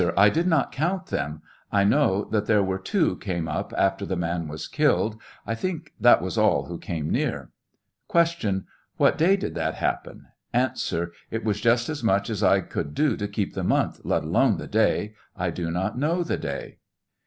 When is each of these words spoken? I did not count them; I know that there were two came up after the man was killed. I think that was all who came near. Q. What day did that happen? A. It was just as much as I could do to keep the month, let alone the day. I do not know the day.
I 0.17 0.29
did 0.31 0.47
not 0.47 0.71
count 0.71 1.05
them; 1.05 1.43
I 1.71 1.83
know 1.83 2.25
that 2.31 2.47
there 2.47 2.63
were 2.63 2.79
two 2.79 3.17
came 3.17 3.47
up 3.47 3.71
after 3.77 4.03
the 4.03 4.15
man 4.15 4.47
was 4.47 4.67
killed. 4.67 5.21
I 5.45 5.53
think 5.53 5.93
that 6.01 6.23
was 6.23 6.39
all 6.39 6.65
who 6.65 6.79
came 6.79 7.11
near. 7.11 7.51
Q. 8.11 8.63
What 8.97 9.15
day 9.19 9.35
did 9.37 9.53
that 9.53 9.75
happen? 9.75 10.25
A. 10.55 10.71
It 11.29 11.43
was 11.43 11.61
just 11.61 11.87
as 11.87 12.03
much 12.03 12.31
as 12.31 12.41
I 12.41 12.61
could 12.61 12.95
do 12.95 13.15
to 13.15 13.27
keep 13.27 13.53
the 13.53 13.63
month, 13.63 14.01
let 14.03 14.23
alone 14.23 14.57
the 14.57 14.65
day. 14.65 15.13
I 15.37 15.51
do 15.51 15.69
not 15.69 15.99
know 15.99 16.23
the 16.23 16.37
day. 16.39 16.77